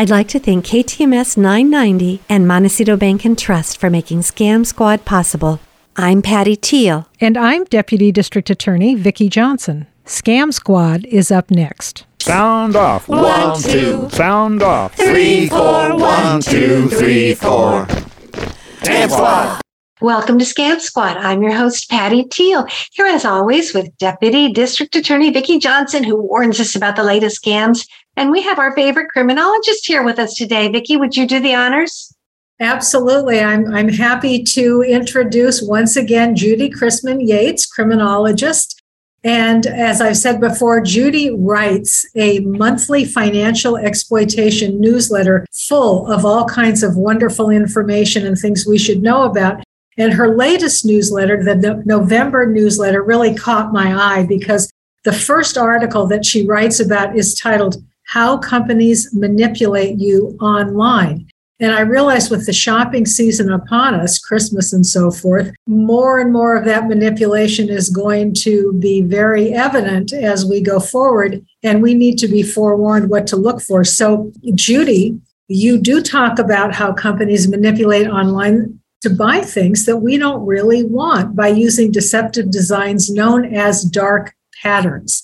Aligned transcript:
I'd 0.00 0.08
like 0.08 0.28
to 0.28 0.38
thank 0.38 0.64
KTMS 0.64 1.36
990 1.36 2.22
and 2.26 2.48
Montecito 2.48 2.96
Bank 2.96 3.26
and 3.26 3.36
Trust 3.36 3.76
for 3.76 3.90
making 3.90 4.20
Scam 4.20 4.64
Squad 4.64 5.04
possible. 5.04 5.60
I'm 5.94 6.22
Patty 6.22 6.56
Teal. 6.56 7.06
And 7.20 7.36
I'm 7.36 7.64
Deputy 7.64 8.10
District 8.10 8.48
Attorney 8.48 8.94
Vicki 8.94 9.28
Johnson. 9.28 9.86
Scam 10.06 10.54
Squad 10.54 11.04
is 11.04 11.30
up 11.30 11.50
next. 11.50 12.06
Sound 12.18 12.76
off. 12.76 13.08
One, 13.08 13.60
two. 13.60 14.08
Sound 14.08 14.62
off. 14.62 14.94
Three, 14.94 15.50
four. 15.50 15.94
One, 15.98 16.40
two, 16.40 16.88
three, 16.88 17.34
four. 17.34 17.84
Scam 17.84 19.10
Squad. 19.10 19.60
Welcome 20.00 20.38
to 20.38 20.46
Scam 20.46 20.80
Squad. 20.80 21.18
I'm 21.18 21.42
your 21.42 21.52
host, 21.52 21.90
Patty 21.90 22.24
Teal, 22.24 22.66
here 22.92 23.04
as 23.04 23.26
always 23.26 23.74
with 23.74 23.94
Deputy 23.98 24.50
District 24.50 24.96
Attorney 24.96 25.28
Vicki 25.28 25.58
Johnson, 25.58 26.04
who 26.04 26.16
warns 26.16 26.58
us 26.58 26.74
about 26.74 26.96
the 26.96 27.04
latest 27.04 27.44
scams. 27.44 27.86
And 28.20 28.30
we 28.30 28.42
have 28.42 28.58
our 28.58 28.74
favorite 28.74 29.08
criminologist 29.08 29.86
here 29.86 30.02
with 30.02 30.18
us 30.18 30.34
today. 30.34 30.68
Vicki, 30.68 30.98
would 30.98 31.16
you 31.16 31.26
do 31.26 31.40
the 31.40 31.54
honors? 31.54 32.14
Absolutely. 32.60 33.40
I'm, 33.40 33.72
I'm 33.72 33.88
happy 33.88 34.42
to 34.42 34.82
introduce 34.82 35.62
once 35.62 35.96
again 35.96 36.36
Judy 36.36 36.68
Chrisman 36.68 37.26
Yates, 37.26 37.64
criminologist. 37.64 38.82
And 39.24 39.64
as 39.64 40.02
I've 40.02 40.18
said 40.18 40.38
before, 40.38 40.82
Judy 40.82 41.30
writes 41.30 42.04
a 42.14 42.40
monthly 42.40 43.06
financial 43.06 43.78
exploitation 43.78 44.78
newsletter 44.78 45.46
full 45.50 46.06
of 46.12 46.26
all 46.26 46.44
kinds 46.44 46.82
of 46.82 46.98
wonderful 46.98 47.48
information 47.48 48.26
and 48.26 48.36
things 48.36 48.66
we 48.66 48.76
should 48.76 49.00
know 49.02 49.22
about. 49.22 49.62
And 49.96 50.12
her 50.12 50.36
latest 50.36 50.84
newsletter, 50.84 51.42
the 51.42 51.82
November 51.86 52.44
newsletter, 52.44 53.02
really 53.02 53.34
caught 53.34 53.72
my 53.72 53.94
eye 53.94 54.26
because 54.26 54.70
the 55.04 55.12
first 55.14 55.56
article 55.56 56.06
that 56.08 56.26
she 56.26 56.46
writes 56.46 56.80
about 56.80 57.16
is 57.16 57.34
titled 57.34 57.82
How 58.10 58.38
Companies 58.38 59.14
Manipulate 59.14 60.00
You 60.00 60.36
Online. 60.40 61.28
And 61.60 61.72
I 61.72 61.82
realized 61.82 62.28
with 62.28 62.44
the 62.44 62.52
shopping 62.52 63.06
season 63.06 63.52
upon 63.52 63.94
us, 63.94 64.18
Christmas 64.18 64.72
and 64.72 64.84
so 64.84 65.12
forth, 65.12 65.52
more 65.68 66.18
and 66.18 66.32
more 66.32 66.56
of 66.56 66.64
that 66.64 66.88
manipulation 66.88 67.68
is 67.68 67.88
going 67.88 68.34
to 68.40 68.72
be 68.80 69.00
very 69.00 69.52
evident 69.52 70.12
as 70.12 70.44
we 70.44 70.60
go 70.60 70.80
forward. 70.80 71.46
And 71.62 71.82
we 71.82 71.94
need 71.94 72.18
to 72.18 72.26
be 72.26 72.42
forewarned 72.42 73.10
what 73.10 73.28
to 73.28 73.36
look 73.36 73.60
for. 73.60 73.84
So, 73.84 74.32
Judy, 74.56 75.16
you 75.46 75.78
do 75.78 76.02
talk 76.02 76.40
about 76.40 76.74
how 76.74 76.92
companies 76.92 77.46
manipulate 77.46 78.08
online 78.08 78.80
to 79.02 79.10
buy 79.10 79.42
things 79.42 79.86
that 79.86 79.98
we 79.98 80.18
don't 80.18 80.44
really 80.44 80.82
want 80.82 81.36
by 81.36 81.46
using 81.46 81.92
deceptive 81.92 82.50
designs 82.50 83.08
known 83.08 83.54
as 83.54 83.84
dark 83.84 84.34
patterns. 84.64 85.22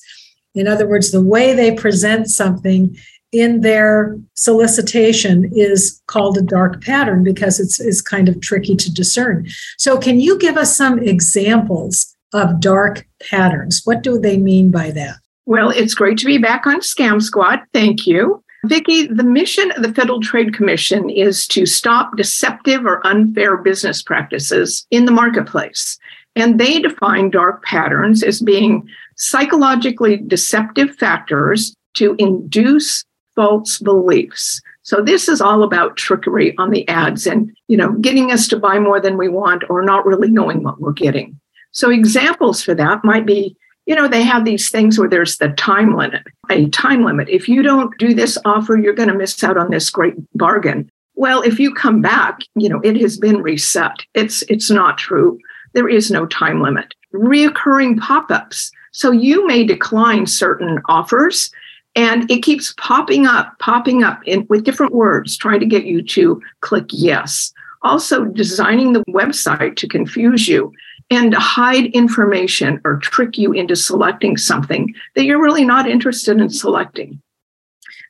In 0.57 0.67
other 0.67 0.87
words, 0.87 1.11
the 1.11 1.23
way 1.23 1.55
they 1.55 1.75
present 1.75 2.29
something 2.29 2.97
in 3.33 3.61
their 3.61 4.17
solicitation 4.35 5.51
is 5.55 6.01
called 6.07 6.39
a 6.39 6.43
dark 6.43 6.83
pattern 6.83 7.23
because 7.23 7.61
it's, 7.61 7.79
it's 7.79 8.01
kind 8.01 8.29
of 8.29 8.41
tricky 8.41 8.77
to 8.77 8.93
discern. 8.93 9.47
So, 9.79 9.99
can 9.99 10.21
you 10.21 10.39
give 10.39 10.57
us 10.57 10.77
some 10.77 10.99
examples 10.99 12.17
of 12.33 12.61
dark 12.61 13.07
patterns? 13.21 13.83
What 13.85 14.03
do 14.03 14.19
they 14.19 14.37
mean 14.39 14.71
by 14.71 14.91
that? 14.93 15.17
Well, 15.45 15.71
it's 15.71 15.95
great 15.95 16.19
to 16.19 16.27
be 16.27 16.39
back 16.39 16.67
on 16.67 16.81
Scam 16.81 17.23
Squad. 17.23 17.61
Thank 17.73 18.07
you. 18.07 18.43
Vicki, 18.65 19.07
the 19.07 19.23
mission 19.23 19.71
of 19.73 19.83
the 19.83 19.95
Federal 19.95 20.21
Trade 20.21 20.55
Commission 20.55 21.09
is 21.09 21.47
to 21.49 21.67
stop 21.67 22.17
deceptive 22.17 22.85
or 22.85 23.07
unfair 23.07 23.57
business 23.57 24.03
practices 24.03 24.87
in 24.91 25.05
the 25.05 25.13
marketplace. 25.13 25.99
And 26.35 26.59
they 26.59 26.81
define 26.81 27.31
dark 27.31 27.63
patterns 27.65 28.23
as 28.23 28.43
being 28.43 28.89
psychologically 29.17 30.19
deceptive 30.19 30.95
factors 30.97 31.75
to 31.95 32.15
induce 32.19 33.05
false 33.35 33.79
beliefs. 33.79 34.61
So 34.83 35.03
this 35.03 35.29
is 35.29 35.41
all 35.41 35.63
about 35.63 35.97
trickery 35.97 36.57
on 36.59 36.71
the 36.71 36.87
ads 36.89 37.27
and, 37.27 37.55
you 37.69 37.77
know, 37.77 37.93
getting 37.95 38.31
us 38.31 38.47
to 38.49 38.59
buy 38.59 38.79
more 38.79 39.01
than 39.01 39.19
we 39.19 39.29
want 39.29 39.65
or 39.69 39.83
not 39.83 40.07
really 40.07 40.31
knowing 40.31 40.63
what 40.63 40.81
we're 40.81 40.93
getting. 40.93 41.39
So 41.73 41.91
examples 41.91 42.63
for 42.63 42.75
that 42.75 43.05
might 43.05 43.27
be 43.27 43.57
you 43.87 43.95
know, 43.95 44.09
they 44.09 44.23
have 44.23 44.45
these 44.45 44.69
things 44.69 44.99
where 44.99 45.09
there's 45.09 45.39
the 45.39 45.51
time 45.51 45.97
limit, 45.97 46.27
a 46.51 46.69
time 46.71 47.05
limit. 47.05 47.29
If 47.29 47.49
you 47.49 47.63
don't 47.63 47.97
do 47.99 48.13
this 48.15 48.37
offer, 48.45 48.77
you're 48.77 48.93
going 48.93 49.09
to 49.09 49.15
miss 49.15 49.43
out 49.43 49.57
on 49.57 49.71
this 49.71 49.91
great 49.91 50.15
bargain. 50.35 50.91
Well, 51.15 51.41
if 51.43 51.59
you 51.59 51.73
come 51.73 52.03
back, 52.03 52.41
you 52.57 52.69
know, 52.69 52.81
it 52.83 53.01
has 53.01 53.17
been 53.17 53.43
reset. 53.43 54.05
It's 54.13 54.43
it's 54.49 54.71
not 54.71 54.99
true. 54.99 55.39
There 55.73 55.89
is 55.89 56.11
no 56.11 56.27
time 56.27 56.61
limit. 56.61 56.95
Reoccurring 57.15 57.99
pop-ups. 58.01 58.71
So 58.97 59.11
you 59.11 59.47
may 59.47 59.63
decline 59.63 60.25
certain 60.25 60.81
offers 60.87 61.51
and 61.97 62.31
it 62.31 62.43
keeps 62.43 62.73
popping 62.79 63.27
up, 63.27 63.59
popping 63.59 64.03
up 64.03 64.23
in, 64.25 64.47
with 64.49 64.65
different 64.65 64.95
words, 64.95 65.37
trying 65.37 65.61
to 65.61 65.67
get 65.67 65.85
you 65.85 66.03
to 66.03 66.41
click 66.63 66.87
yes. 66.89 67.53
Also, 67.83 68.25
designing 68.25 68.95
the 68.95 69.05
website 69.05 69.77
to 69.77 69.87
confuse 69.87 70.49
you 70.49 70.73
and 71.11 71.35
hide 71.35 71.89
information 71.89 72.81
or 72.87 72.97
trick 72.97 73.37
you 73.37 73.53
into 73.53 73.77
selecting 73.77 74.39
something 74.39 74.95
that 75.15 75.25
you're 75.25 75.43
really 75.43 75.67
not 75.67 75.87
interested 75.87 76.41
in 76.41 76.49
selecting. 76.49 77.21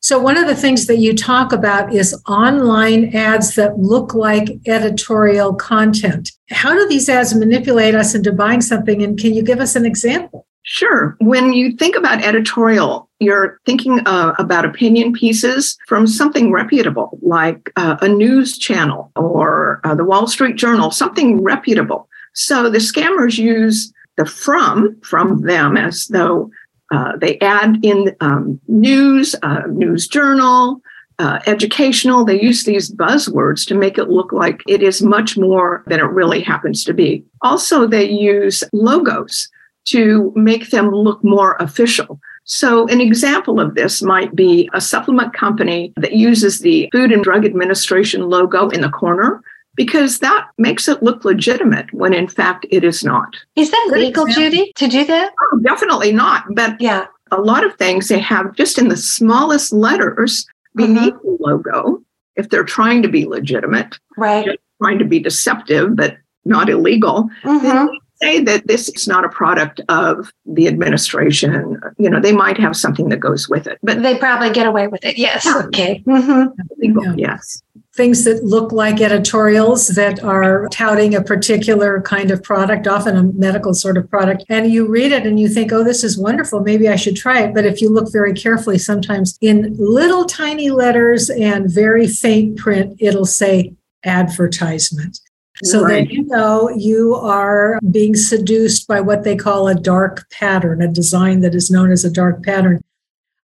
So, 0.02 0.20
one 0.20 0.36
of 0.36 0.46
the 0.46 0.54
things 0.54 0.86
that 0.86 0.98
you 0.98 1.16
talk 1.16 1.52
about 1.52 1.92
is 1.92 2.14
online 2.28 3.12
ads 3.12 3.56
that 3.56 3.76
look 3.76 4.14
like 4.14 4.50
editorial 4.66 5.52
content. 5.52 6.30
How 6.50 6.74
do 6.74 6.86
these 6.86 7.08
ads 7.08 7.34
manipulate 7.34 7.96
us 7.96 8.14
into 8.14 8.32
buying 8.32 8.60
something? 8.60 9.02
And 9.02 9.18
can 9.18 9.34
you 9.34 9.42
give 9.42 9.58
us 9.58 9.74
an 9.74 9.84
example? 9.84 10.45
Sure. 10.68 11.16
When 11.20 11.52
you 11.52 11.76
think 11.76 11.94
about 11.94 12.24
editorial, 12.24 13.08
you're 13.20 13.60
thinking 13.64 14.00
uh, 14.04 14.34
about 14.36 14.64
opinion 14.64 15.12
pieces 15.12 15.78
from 15.86 16.08
something 16.08 16.50
reputable, 16.50 17.16
like 17.22 17.72
uh, 17.76 17.96
a 18.00 18.08
news 18.08 18.58
channel 18.58 19.12
or 19.14 19.80
uh, 19.84 19.94
the 19.94 20.04
Wall 20.04 20.26
Street 20.26 20.56
Journal, 20.56 20.90
something 20.90 21.40
reputable. 21.40 22.08
So 22.34 22.68
the 22.68 22.78
scammers 22.78 23.38
use 23.38 23.92
the 24.16 24.26
from, 24.26 25.00
from 25.02 25.42
them, 25.42 25.76
as 25.76 26.08
though 26.08 26.50
uh, 26.90 27.16
they 27.16 27.38
add 27.38 27.78
in 27.84 28.16
um, 28.20 28.60
news, 28.66 29.36
uh, 29.44 29.62
news 29.68 30.08
journal, 30.08 30.82
uh, 31.20 31.38
educational. 31.46 32.24
They 32.24 32.42
use 32.42 32.64
these 32.64 32.92
buzzwords 32.92 33.64
to 33.68 33.76
make 33.76 33.98
it 33.98 34.10
look 34.10 34.32
like 34.32 34.62
it 34.66 34.82
is 34.82 35.00
much 35.00 35.38
more 35.38 35.84
than 35.86 36.00
it 36.00 36.10
really 36.10 36.40
happens 36.40 36.82
to 36.84 36.92
be. 36.92 37.24
Also, 37.42 37.86
they 37.86 38.10
use 38.10 38.64
logos 38.72 39.48
to 39.86 40.32
make 40.34 40.70
them 40.70 40.90
look 40.90 41.22
more 41.24 41.56
official. 41.56 42.20
So, 42.44 42.86
an 42.88 43.00
example 43.00 43.58
of 43.58 43.74
this 43.74 44.02
might 44.02 44.36
be 44.36 44.70
a 44.72 44.80
supplement 44.80 45.32
company 45.32 45.92
that 45.96 46.12
uses 46.12 46.60
the 46.60 46.88
Food 46.92 47.10
and 47.10 47.24
Drug 47.24 47.44
Administration 47.44 48.28
logo 48.28 48.68
in 48.68 48.82
the 48.82 48.88
corner 48.88 49.42
because 49.74 50.20
that 50.20 50.48
makes 50.56 50.88
it 50.88 51.02
look 51.02 51.24
legitimate 51.24 51.92
when 51.92 52.14
in 52.14 52.28
fact 52.28 52.64
it 52.70 52.84
is 52.84 53.02
not. 53.02 53.36
Is 53.56 53.70
that 53.70 53.88
legal, 53.92 54.26
Judy, 54.26 54.72
to 54.76 54.86
do 54.86 55.04
that? 55.04 55.32
Oh, 55.42 55.60
definitely 55.62 56.12
not. 56.12 56.44
But 56.54 56.80
yeah, 56.80 57.06
a 57.32 57.40
lot 57.40 57.64
of 57.64 57.74
things 57.76 58.08
they 58.08 58.20
have 58.20 58.54
just 58.54 58.78
in 58.78 58.88
the 58.88 58.96
smallest 58.96 59.72
letters 59.72 60.46
beneath 60.76 61.14
uh-huh. 61.14 61.20
the 61.24 61.36
logo, 61.40 62.02
if 62.36 62.48
they're 62.48 62.64
trying 62.64 63.02
to 63.02 63.08
be 63.08 63.26
legitimate, 63.26 63.98
right? 64.16 64.58
Trying 64.80 64.98
to 65.00 65.04
be 65.04 65.18
deceptive, 65.18 65.96
but 65.96 66.16
not 66.44 66.70
illegal. 66.70 67.28
Uh-huh 67.44 67.88
say 68.22 68.40
that 68.40 68.66
this 68.66 68.88
is 68.88 69.06
not 69.06 69.24
a 69.24 69.28
product 69.28 69.80
of 69.88 70.32
the 70.46 70.66
administration. 70.66 71.78
You 71.98 72.10
know, 72.10 72.20
they 72.20 72.32
might 72.32 72.58
have 72.58 72.76
something 72.76 73.08
that 73.10 73.20
goes 73.20 73.48
with 73.48 73.66
it, 73.66 73.78
but 73.82 74.02
they 74.02 74.16
probably 74.16 74.50
get 74.50 74.66
away 74.66 74.88
with 74.88 75.04
it. 75.04 75.18
Yes. 75.18 75.46
Okay. 75.46 76.02
Mm-hmm. 76.06 76.60
Legal, 76.78 77.04
yeah. 77.18 77.36
Yes. 77.36 77.62
Things 77.94 78.24
that 78.24 78.44
look 78.44 78.72
like 78.72 79.00
editorials 79.00 79.88
that 79.88 80.22
are 80.22 80.68
touting 80.68 81.14
a 81.14 81.22
particular 81.22 82.02
kind 82.02 82.30
of 82.30 82.42
product, 82.42 82.86
often 82.86 83.16
a 83.16 83.22
medical 83.22 83.72
sort 83.72 83.96
of 83.96 84.08
product, 84.10 84.44
and 84.50 84.70
you 84.70 84.86
read 84.86 85.12
it 85.12 85.26
and 85.26 85.40
you 85.40 85.48
think, 85.48 85.72
oh, 85.72 85.82
this 85.82 86.04
is 86.04 86.18
wonderful. 86.18 86.60
Maybe 86.60 86.88
I 86.88 86.96
should 86.96 87.16
try 87.16 87.40
it. 87.40 87.54
But 87.54 87.64
if 87.64 87.80
you 87.80 87.88
look 87.88 88.12
very 88.12 88.34
carefully, 88.34 88.76
sometimes 88.78 89.38
in 89.40 89.74
little 89.78 90.26
tiny 90.26 90.70
letters 90.70 91.30
and 91.30 91.70
very 91.70 92.06
faint 92.06 92.58
print, 92.58 92.96
it'll 92.98 93.24
say 93.24 93.72
advertisement 94.04 95.20
so 95.62 95.82
right. 95.82 96.06
that 96.06 96.12
you 96.12 96.24
know 96.24 96.70
you 96.70 97.14
are 97.16 97.78
being 97.90 98.14
seduced 98.14 98.86
by 98.86 99.00
what 99.00 99.24
they 99.24 99.36
call 99.36 99.68
a 99.68 99.74
dark 99.74 100.28
pattern, 100.30 100.82
a 100.82 100.88
design 100.88 101.40
that 101.40 101.54
is 101.54 101.70
known 101.70 101.90
as 101.90 102.04
a 102.04 102.10
dark 102.10 102.44
pattern. 102.44 102.82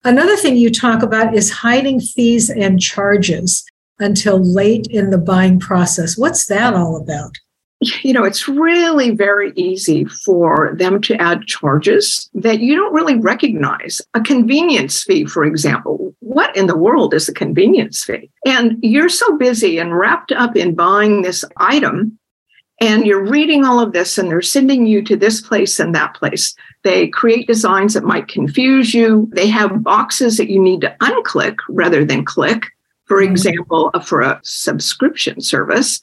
Another 0.04 0.36
thing 0.36 0.56
you 0.56 0.70
talk 0.70 1.02
about 1.02 1.34
is 1.34 1.50
hiding 1.50 2.00
fees 2.00 2.50
and 2.50 2.80
charges 2.80 3.64
until 3.98 4.38
late 4.38 4.86
in 4.88 5.10
the 5.10 5.18
buying 5.18 5.60
process. 5.60 6.18
What's 6.18 6.46
that 6.46 6.74
all 6.74 6.96
about? 6.96 7.36
You 8.02 8.12
know, 8.12 8.24
it's 8.24 8.48
really 8.48 9.10
very 9.10 9.52
easy 9.56 10.04
for 10.04 10.74
them 10.76 11.00
to 11.02 11.20
add 11.20 11.46
charges 11.46 12.30
that 12.34 12.60
you 12.60 12.76
don't 12.76 12.94
really 12.94 13.16
recognize. 13.16 14.00
A 14.14 14.20
convenience 14.20 15.02
fee, 15.04 15.24
for 15.24 15.44
example. 15.44 16.14
What 16.20 16.56
in 16.56 16.66
the 16.66 16.76
world 16.76 17.14
is 17.14 17.28
a 17.28 17.34
convenience 17.34 18.04
fee? 18.04 18.30
And 18.46 18.78
you're 18.82 19.08
so 19.08 19.36
busy 19.36 19.78
and 19.78 19.96
wrapped 19.96 20.32
up 20.32 20.56
in 20.56 20.74
buying 20.74 21.22
this 21.22 21.44
item, 21.56 22.18
and 22.80 23.06
you're 23.06 23.24
reading 23.24 23.64
all 23.64 23.80
of 23.80 23.92
this, 23.92 24.18
and 24.18 24.30
they're 24.30 24.42
sending 24.42 24.86
you 24.86 25.02
to 25.02 25.16
this 25.16 25.40
place 25.40 25.78
and 25.78 25.94
that 25.94 26.14
place. 26.14 26.54
They 26.84 27.08
create 27.08 27.46
designs 27.46 27.94
that 27.94 28.04
might 28.04 28.28
confuse 28.28 28.92
you. 28.92 29.30
They 29.34 29.46
have 29.48 29.82
boxes 29.84 30.36
that 30.38 30.50
you 30.50 30.60
need 30.60 30.80
to 30.80 30.96
unclick 31.00 31.56
rather 31.68 32.04
than 32.04 32.24
click 32.24 32.64
For 33.12 33.20
example, 33.20 33.90
uh, 33.92 34.00
for 34.00 34.22
a 34.22 34.40
subscription 34.42 35.42
service, 35.42 36.00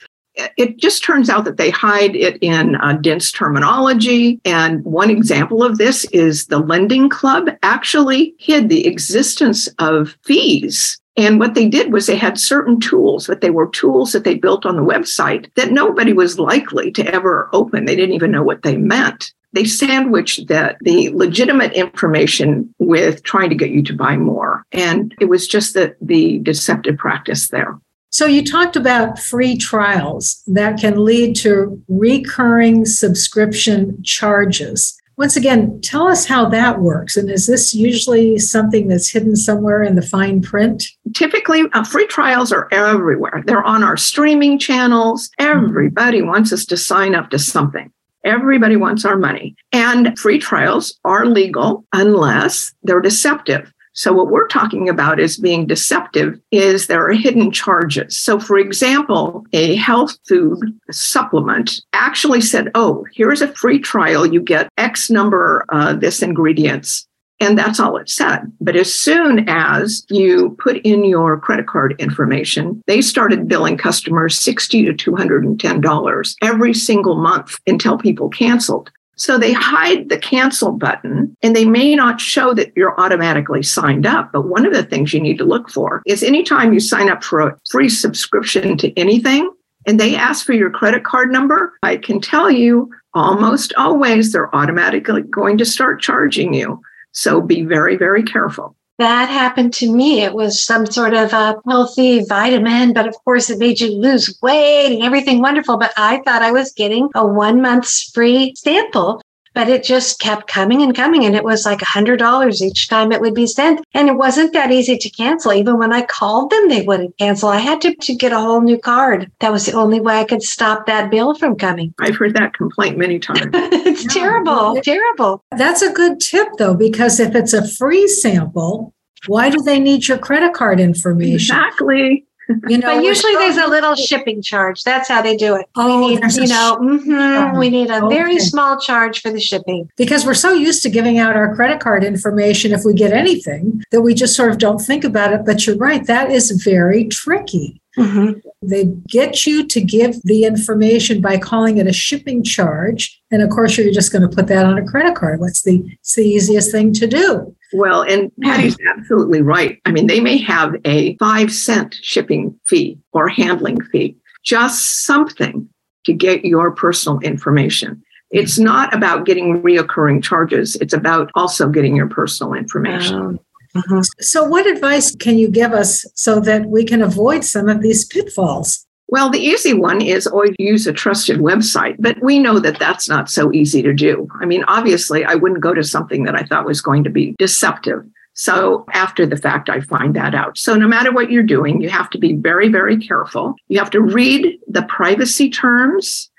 it 0.57 0.77
just 0.77 1.03
turns 1.03 1.29
out 1.29 1.45
that 1.45 1.57
they 1.57 1.69
hide 1.69 2.15
it 2.15 2.37
in 2.41 2.75
uh, 2.75 2.93
dense 2.93 3.31
terminology. 3.31 4.39
And 4.45 4.83
one 4.83 5.09
example 5.09 5.63
of 5.63 5.77
this 5.77 6.05
is 6.05 6.47
the 6.47 6.59
Lending 6.59 7.09
Club 7.09 7.49
actually 7.63 8.33
hid 8.39 8.69
the 8.69 8.87
existence 8.87 9.67
of 9.79 10.17
fees. 10.23 10.99
And 11.17 11.37
what 11.39 11.53
they 11.53 11.67
did 11.67 11.91
was 11.91 12.07
they 12.07 12.15
had 12.15 12.39
certain 12.39 12.79
tools, 12.79 13.27
but 13.27 13.41
they 13.41 13.49
were 13.49 13.67
tools 13.67 14.13
that 14.13 14.23
they 14.23 14.35
built 14.35 14.65
on 14.65 14.77
the 14.77 14.81
website 14.81 15.53
that 15.55 15.71
nobody 15.71 16.13
was 16.13 16.39
likely 16.39 16.91
to 16.91 17.05
ever 17.13 17.49
open. 17.51 17.85
They 17.85 17.95
didn't 17.95 18.15
even 18.15 18.31
know 18.31 18.43
what 18.43 18.63
they 18.63 18.77
meant. 18.77 19.33
They 19.51 19.65
sandwiched 19.65 20.47
that 20.47 20.77
the 20.81 21.09
legitimate 21.09 21.73
information 21.73 22.73
with 22.77 23.23
trying 23.23 23.49
to 23.49 23.55
get 23.55 23.71
you 23.71 23.83
to 23.83 23.95
buy 23.95 24.15
more. 24.15 24.63
And 24.71 25.13
it 25.19 25.25
was 25.25 25.47
just 25.47 25.73
the, 25.73 25.95
the 25.99 26.39
deceptive 26.39 26.97
practice 26.97 27.49
there. 27.49 27.77
So 28.11 28.25
you 28.25 28.43
talked 28.43 28.75
about 28.75 29.19
free 29.19 29.55
trials 29.55 30.41
that 30.47 30.79
can 30.79 31.05
lead 31.05 31.35
to 31.37 31.79
recurring 31.87 32.85
subscription 32.85 34.01
charges. 34.03 34.99
Once 35.15 35.35
again, 35.35 35.79
tell 35.81 36.07
us 36.07 36.25
how 36.25 36.47
that 36.47 36.79
works. 36.79 37.17
And 37.17 37.29
is 37.29 37.45
this 37.45 37.75
usually 37.75 38.39
something 38.39 38.87
that's 38.87 39.11
hidden 39.11 39.35
somewhere 39.35 39.83
in 39.83 39.95
the 39.95 40.01
fine 40.01 40.41
print? 40.41 40.85
Typically, 41.13 41.63
uh, 41.73 41.83
free 41.83 42.07
trials 42.07 42.51
are 42.51 42.67
everywhere. 42.71 43.43
They're 43.45 43.63
on 43.63 43.83
our 43.83 43.97
streaming 43.97 44.57
channels. 44.57 45.29
Everybody 45.37 46.21
wants 46.21 46.51
us 46.51 46.65
to 46.65 46.77
sign 46.77 47.15
up 47.15 47.29
to 47.31 47.37
something. 47.37 47.91
Everybody 48.23 48.75
wants 48.75 49.05
our 49.05 49.17
money. 49.17 49.55
And 49.71 50.17
free 50.17 50.39
trials 50.39 50.97
are 51.05 51.25
legal 51.25 51.85
unless 51.93 52.73
they're 52.83 53.01
deceptive. 53.01 53.71
So 53.99 54.13
what 54.13 54.29
we're 54.29 54.47
talking 54.47 54.87
about 54.87 55.19
as 55.19 55.35
being 55.35 55.67
deceptive 55.67 56.39
is 56.51 56.87
there 56.87 57.05
are 57.05 57.11
hidden 57.11 57.51
charges. 57.51 58.15
So 58.15 58.39
for 58.39 58.57
example, 58.57 59.45
a 59.51 59.75
health 59.75 60.17
food 60.25 60.57
supplement 60.89 61.81
actually 61.91 62.39
said, 62.39 62.71
oh, 62.75 63.05
here's 63.11 63.41
a 63.41 63.53
free 63.55 63.77
trial. 63.77 64.25
You 64.25 64.41
get 64.41 64.69
X 64.77 65.09
number 65.09 65.65
uh, 65.67 65.91
this 65.91 66.21
ingredients. 66.21 67.09
And 67.41 67.57
that's 67.57 67.77
all 67.77 67.97
it 67.97 68.09
said. 68.09 68.49
But 68.61 68.77
as 68.77 68.93
soon 68.93 69.49
as 69.49 70.05
you 70.09 70.55
put 70.59 70.77
in 70.77 71.03
your 71.03 71.37
credit 71.37 71.67
card 71.67 71.93
information, 71.99 72.81
they 72.87 73.01
started 73.01 73.49
billing 73.49 73.75
customers 73.75 74.39
60 74.39 74.93
to 74.93 75.11
$210 75.11 76.35
every 76.41 76.73
single 76.73 77.15
month 77.15 77.57
until 77.67 77.97
people 77.97 78.29
canceled. 78.29 78.91
So 79.19 79.37
they 79.37 79.51
hide 79.51 80.07
the 80.07 80.17
cancel 80.17 80.71
button 80.71 81.35
and 81.43 81.53
they 81.53 81.65
may 81.65 81.93
not 81.93 82.21
show 82.21 82.53
that 82.53 82.71
you're 82.75 82.99
automatically 82.99 83.61
signed 83.61 84.05
up. 84.05 84.31
But 84.31 84.47
one 84.47 84.65
of 84.65 84.73
the 84.73 84.83
things 84.83 85.13
you 85.13 85.19
need 85.19 85.37
to 85.39 85.43
look 85.43 85.69
for 85.69 86.01
is 86.05 86.23
anytime 86.23 86.71
you 86.71 86.79
sign 86.79 87.09
up 87.09 87.21
for 87.21 87.41
a 87.41 87.57
free 87.69 87.89
subscription 87.89 88.77
to 88.77 88.97
anything 88.97 89.51
and 89.85 89.99
they 89.99 90.15
ask 90.15 90.45
for 90.45 90.53
your 90.53 90.69
credit 90.69 91.03
card 91.03 91.31
number, 91.31 91.73
I 91.83 91.97
can 91.97 92.21
tell 92.21 92.49
you 92.49 92.89
almost 93.13 93.73
always 93.77 94.31
they're 94.31 94.55
automatically 94.55 95.23
going 95.23 95.57
to 95.57 95.65
start 95.65 96.01
charging 96.01 96.53
you. 96.53 96.81
So 97.11 97.41
be 97.41 97.63
very, 97.63 97.97
very 97.97 98.23
careful 98.23 98.75
that 98.99 99.29
happened 99.29 99.73
to 99.75 99.91
me. 99.91 100.21
It 100.21 100.33
was 100.33 100.61
some 100.61 100.85
sort 100.85 101.13
of 101.13 101.33
a 101.33 101.59
healthy 101.67 102.23
vitamin, 102.25 102.93
but 102.93 103.07
of 103.07 103.15
course 103.25 103.49
it 103.49 103.57
made 103.57 103.79
you 103.79 103.91
lose 103.91 104.37
weight 104.41 104.93
and 104.93 105.03
everything 105.03 105.41
wonderful. 105.41 105.77
But 105.77 105.93
I 105.97 106.21
thought 106.25 106.41
I 106.43 106.51
was 106.51 106.73
getting 106.73 107.09
a 107.15 107.25
one 107.25 107.61
month's 107.61 108.11
free 108.11 108.53
sample 108.55 109.21
but 109.53 109.69
it 109.69 109.83
just 109.83 110.19
kept 110.19 110.47
coming 110.47 110.81
and 110.81 110.95
coming. 110.95 111.25
And 111.25 111.35
it 111.35 111.43
was 111.43 111.65
like 111.65 111.81
a 111.81 111.85
$100 111.85 112.61
each 112.61 112.87
time 112.87 113.11
it 113.11 113.21
would 113.21 113.33
be 113.33 113.47
sent. 113.47 113.81
And 113.93 114.07
it 114.07 114.15
wasn't 114.15 114.53
that 114.53 114.71
easy 114.71 114.97
to 114.97 115.09
cancel. 115.09 115.53
Even 115.53 115.77
when 115.77 115.93
I 115.93 116.03
called 116.03 116.49
them, 116.51 116.69
they 116.69 116.81
wouldn't 116.81 117.17
cancel. 117.17 117.49
I 117.49 117.59
had 117.59 117.81
to, 117.81 117.95
to 117.95 118.15
get 118.15 118.31
a 118.31 118.39
whole 118.39 118.61
new 118.61 118.77
card. 118.77 119.31
That 119.39 119.51
was 119.51 119.65
the 119.65 119.73
only 119.73 119.99
way 119.99 120.19
I 120.19 120.25
could 120.25 120.43
stop 120.43 120.85
that 120.85 121.11
bill 121.11 121.35
from 121.35 121.55
coming. 121.55 121.93
I've 121.99 122.15
heard 122.15 122.35
that 122.35 122.53
complaint 122.53 122.97
many 122.97 123.19
times. 123.19 123.49
it's 123.53 124.03
yeah. 124.03 124.21
terrible, 124.21 124.81
terrible. 124.81 125.43
That's 125.51 125.81
a 125.81 125.91
good 125.91 126.19
tip, 126.19 126.47
though, 126.57 126.75
because 126.75 127.19
if 127.19 127.35
it's 127.35 127.53
a 127.53 127.67
free 127.67 128.07
sample, 128.07 128.93
why 129.27 129.49
do 129.49 129.61
they 129.61 129.79
need 129.79 130.07
your 130.07 130.17
credit 130.17 130.53
card 130.53 130.79
information? 130.79 131.55
Exactly. 131.55 132.25
You 132.67 132.79
know, 132.79 132.95
but 132.95 133.03
usually 133.03 133.33
there's 133.33 133.57
a 133.57 133.67
little 133.67 133.95
shipping 133.95 134.41
charge. 134.41 134.83
That's 134.83 135.07
how 135.07 135.21
they 135.21 135.35
do 135.35 135.55
it. 135.55 135.67
Oh, 135.75 135.85
we 135.85 136.15
need, 136.15 136.33
you 136.35 136.47
know, 136.47 136.77
mm-hmm, 136.81 137.57
we 137.57 137.69
need 137.69 137.89
a 137.89 138.03
okay. 138.03 138.15
very 138.15 138.39
small 138.39 138.79
charge 138.79 139.21
for 139.21 139.31
the 139.31 139.39
shipping. 139.39 139.89
Because 139.97 140.25
we're 140.25 140.33
so 140.33 140.53
used 140.53 140.81
to 140.83 140.89
giving 140.89 141.19
out 141.19 141.35
our 141.35 141.55
credit 141.55 141.79
card 141.79 142.03
information 142.03 142.71
if 142.71 142.83
we 142.83 142.93
get 142.93 143.11
anything 143.11 143.83
that 143.91 144.01
we 144.01 144.13
just 144.13 144.35
sort 144.35 144.49
of 144.49 144.57
don't 144.57 144.79
think 144.79 145.03
about 145.03 145.31
it. 145.31 145.45
But 145.45 145.67
you're 145.67 145.77
right, 145.77 146.05
that 146.07 146.31
is 146.31 146.51
very 146.63 147.05
tricky. 147.05 147.78
Mm-hmm. 147.97 148.39
They 148.61 148.85
get 149.07 149.45
you 149.45 149.65
to 149.67 149.81
give 149.81 150.21
the 150.23 150.45
information 150.45 151.21
by 151.21 151.37
calling 151.37 151.77
it 151.77 151.87
a 151.87 151.93
shipping 151.93 152.43
charge. 152.43 153.19
And 153.31 153.41
of 153.41 153.49
course, 153.49 153.77
you're 153.77 153.91
just 153.91 154.11
going 154.11 154.21
to 154.21 154.35
put 154.35 154.47
that 154.47 154.65
on 154.65 154.77
a 154.77 154.85
credit 154.85 155.15
card. 155.15 155.39
What's 155.39 155.63
the, 155.63 155.83
it's 155.99 156.15
the 156.15 156.25
easiest 156.25 156.71
thing 156.71 156.93
to 156.93 157.07
do? 157.07 157.55
Well, 157.73 158.03
and 158.03 158.31
Patty's 158.41 158.77
absolutely 158.97 159.41
right. 159.41 159.79
I 159.85 159.91
mean, 159.91 160.07
they 160.07 160.19
may 160.19 160.37
have 160.37 160.75
a 160.85 161.15
five 161.17 161.51
cent 161.51 161.99
shipping 162.01 162.59
fee 162.65 162.99
or 163.11 163.27
handling 163.29 163.81
fee, 163.81 164.17
just 164.43 165.05
something 165.05 165.67
to 166.05 166.13
get 166.13 166.45
your 166.45 166.71
personal 166.71 167.19
information. 167.19 168.01
It's 168.31 168.59
not 168.59 168.93
about 168.93 169.25
getting 169.25 169.61
reoccurring 169.61 170.23
charges. 170.23 170.75
It's 170.77 170.93
about 170.93 171.31
also 171.33 171.67
getting 171.67 171.95
your 171.95 172.07
personal 172.07 172.53
information. 172.53 173.39
Mm-hmm. 173.75 174.01
So, 174.19 174.43
what 174.43 174.65
advice 174.65 175.15
can 175.15 175.37
you 175.37 175.49
give 175.49 175.73
us 175.73 176.05
so 176.15 176.39
that 176.39 176.65
we 176.65 176.83
can 176.83 177.01
avoid 177.01 177.43
some 177.43 177.69
of 177.69 177.81
these 177.81 178.05
pitfalls? 178.05 178.85
Well, 179.07 179.31
the 179.31 179.39
easy 179.39 179.73
one 179.73 180.01
is 180.01 180.27
always 180.27 180.55
use 180.59 180.85
a 180.85 180.93
trusted 180.93 181.39
website, 181.39 181.95
but 181.97 182.21
we 182.21 182.37
know 182.37 182.59
that 182.59 182.77
that's 182.77 183.09
not 183.09 183.29
so 183.29 183.51
easy 183.51 183.81
to 183.81 183.93
do. 183.93 184.27
I 184.39 184.45
mean, 184.45 184.63
obviously, 184.67 185.25
I 185.25 185.35
wouldn't 185.35 185.61
go 185.61 185.73
to 185.73 185.83
something 185.83 186.25
that 186.25 186.35
I 186.35 186.43
thought 186.43 186.65
was 186.65 186.81
going 186.81 187.03
to 187.05 187.09
be 187.09 187.35
deceptive. 187.39 188.05
So 188.33 188.85
after 188.93 189.25
the 189.25 189.35
fact, 189.35 189.67
I 189.67 189.81
find 189.81 190.15
that 190.15 190.35
out. 190.35 190.57
So 190.57 190.75
no 190.75 190.87
matter 190.87 191.11
what 191.11 191.31
you're 191.31 191.43
doing, 191.43 191.81
you 191.81 191.89
have 191.89 192.09
to 192.11 192.17
be 192.17 192.33
very, 192.33 192.69
very 192.69 192.97
careful. 192.97 193.55
You 193.67 193.79
have 193.79 193.89
to 193.89 194.01
read 194.01 194.59
the 194.67 194.83
privacy 194.83 195.49
terms. 195.49 196.29